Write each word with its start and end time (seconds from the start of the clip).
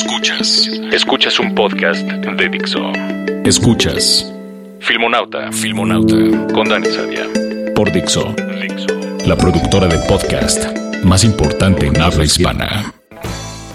Escuchas. 0.00 0.70
Escuchas 0.92 1.40
un 1.40 1.56
podcast 1.56 2.02
de 2.06 2.48
Dixo. 2.48 2.78
Escuchas. 3.44 4.32
Filmonauta. 4.78 5.50
Filmonauta. 5.50 6.14
Con 6.54 6.68
Dani 6.68 6.86
Sadia. 6.86 7.26
Por 7.74 7.90
Dixo. 7.90 8.32
Dixo. 8.62 8.86
La 9.26 9.34
productora 9.34 9.88
de 9.88 9.98
podcast 10.08 10.64
más 11.02 11.24
importante 11.24 11.88
en 11.88 12.00
habla 12.00 12.24
hispana. 12.24 12.94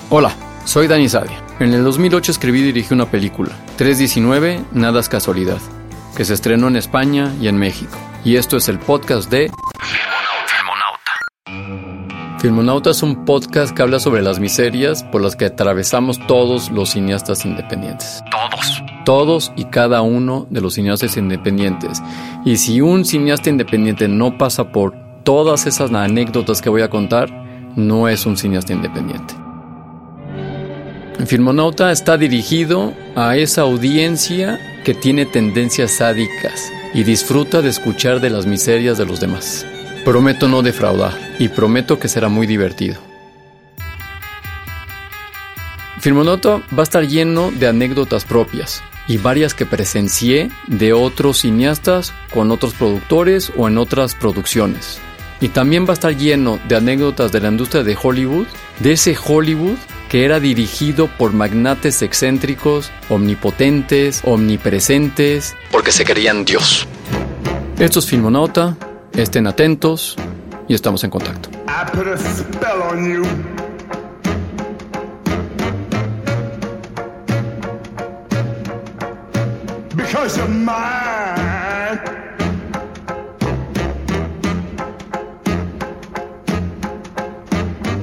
Hola, 0.09 0.33
soy 0.63 0.87
Dani 0.87 1.09
Sadia. 1.09 1.43
En 1.59 1.73
el 1.73 1.83
2008 1.83 2.31
escribí 2.31 2.61
y 2.61 2.63
dirigí 2.71 2.93
una 2.93 3.11
película, 3.11 3.49
319, 3.75 4.61
Nada 4.71 5.01
es 5.01 5.09
casualidad, 5.09 5.59
que 6.15 6.23
se 6.23 6.35
estrenó 6.35 6.69
en 6.69 6.77
España 6.77 7.33
y 7.41 7.49
en 7.49 7.57
México. 7.57 7.97
Y 8.23 8.37
esto 8.37 8.55
es 8.55 8.69
el 8.69 8.79
podcast 8.79 9.29
de 9.29 9.51
Filmonauta 12.43 12.89
es 12.89 13.01
un 13.03 13.23
podcast 13.23 13.73
que 13.73 13.83
habla 13.83 13.99
sobre 13.99 14.21
las 14.21 14.37
miserias 14.37 15.01
por 15.01 15.21
las 15.21 15.37
que 15.37 15.45
atravesamos 15.45 16.19
todos 16.27 16.71
los 16.71 16.89
cineastas 16.89 17.45
independientes. 17.45 18.21
Todos. 18.29 18.83
Todos 19.05 19.53
y 19.55 19.63
cada 19.63 20.01
uno 20.01 20.45
de 20.49 20.59
los 20.59 20.73
cineastas 20.73 21.15
independientes. 21.15 22.03
Y 22.43 22.57
si 22.57 22.81
un 22.81 23.05
cineasta 23.05 23.49
independiente 23.49 24.09
no 24.09 24.37
pasa 24.37 24.73
por 24.73 24.93
todas 25.23 25.67
esas 25.67 25.93
anécdotas 25.93 26.61
que 26.61 26.67
voy 26.67 26.81
a 26.81 26.89
contar, 26.89 27.31
no 27.77 28.09
es 28.09 28.25
un 28.25 28.35
cineasta 28.35 28.73
independiente. 28.73 29.35
Filmonauta 31.25 31.93
está 31.93 32.17
dirigido 32.17 32.93
a 33.15 33.37
esa 33.37 33.61
audiencia 33.61 34.59
que 34.83 34.93
tiene 34.93 35.25
tendencias 35.25 35.91
sádicas 35.91 36.73
y 36.93 37.05
disfruta 37.05 37.61
de 37.61 37.69
escuchar 37.69 38.19
de 38.19 38.31
las 38.31 38.45
miserias 38.45 38.97
de 38.97 39.05
los 39.05 39.21
demás. 39.21 39.65
Prometo 40.05 40.49
no 40.49 40.61
defraudar 40.61 41.13
y 41.39 41.47
prometo 41.47 41.97
que 41.97 42.09
será 42.09 42.27
muy 42.27 42.45
divertido. 42.45 42.99
Filmonauta 46.01 46.61
va 46.77 46.81
a 46.81 46.83
estar 46.83 47.07
lleno 47.07 47.51
de 47.51 47.67
anécdotas 47.67 48.25
propias 48.25 48.83
y 49.07 49.17
varias 49.17 49.53
que 49.53 49.65
presencié 49.65 50.51
de 50.67 50.91
otros 50.91 51.39
cineastas 51.39 52.13
con 52.33 52.51
otros 52.51 52.73
productores 52.73 53.53
o 53.55 53.69
en 53.69 53.77
otras 53.77 54.13
producciones. 54.13 54.99
Y 55.39 55.47
también 55.47 55.85
va 55.85 55.91
a 55.91 55.93
estar 55.93 56.17
lleno 56.17 56.59
de 56.67 56.75
anécdotas 56.75 57.31
de 57.31 57.39
la 57.39 57.47
industria 57.47 57.83
de 57.83 57.97
Hollywood, 58.01 58.47
de 58.79 58.91
ese 58.91 59.15
Hollywood 59.15 59.77
que 60.09 60.25
era 60.25 60.41
dirigido 60.41 61.07
por 61.07 61.31
magnates 61.31 62.01
excéntricos, 62.01 62.91
omnipotentes, 63.09 64.21
omnipresentes, 64.25 65.55
porque 65.71 65.93
se 65.93 66.03
creían 66.03 66.43
Dios. 66.43 66.87
Esto 67.79 67.99
es 67.99 68.05
Filmonauta, 68.05 68.77
estén 69.15 69.47
atentos 69.47 70.15
y 70.67 70.73
estamos 70.73 71.03
en 71.03 71.09
contacto. 71.09 71.49
Because 79.95 80.37
you're 80.37 80.47
mine. 80.47 81.99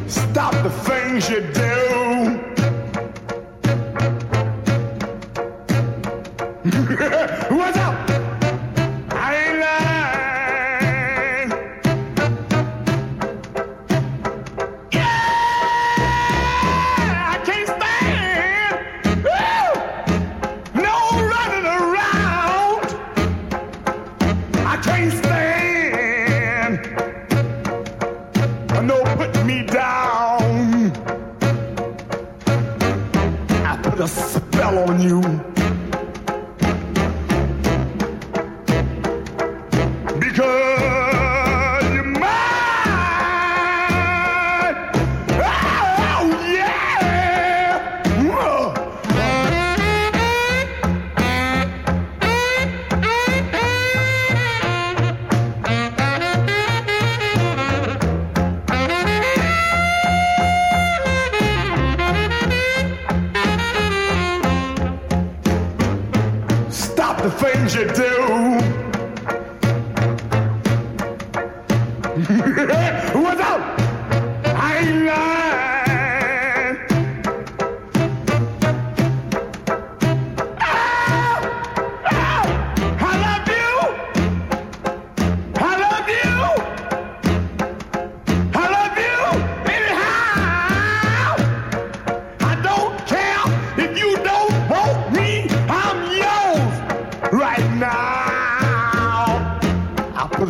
Stop 0.06 0.52
the 0.62 0.70
things 0.70 1.28
you 1.28 1.40
do. 1.40 2.40
What's 7.56 7.79
a 34.00 34.08
spell 34.08 34.78
on 34.78 35.00
you. 35.00 35.59
Things 67.40 67.74
you 67.74 67.86
do. 67.86 68.29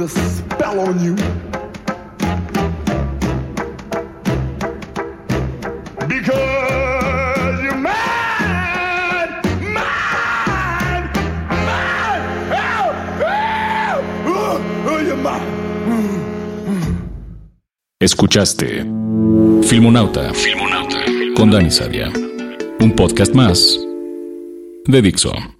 Put 0.01 0.17
a 0.17 0.29
spell 0.31 0.81
on 0.81 0.99
you. 1.05 1.15
Because 6.09 7.63
you're 7.63 7.77
mine. 7.77 7.97
Escuchaste 18.03 18.87
Filmonauta. 19.63 20.33
Filmonauta. 20.33 21.05
Con 21.37 21.51
Dani 21.51 21.71
Sadia. 21.71 22.11
Un 22.81 22.93
podcast 22.97 23.35
más 23.35 23.79
de 24.87 25.03
Dixo. 25.03 25.60